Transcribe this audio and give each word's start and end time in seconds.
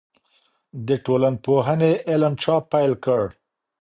د 0.87 0.89
ټولنپوهنې 1.05 1.91
علم 2.09 2.33
چا 2.43 2.55
پیل 2.71 2.93
کړ؟ 3.05 3.23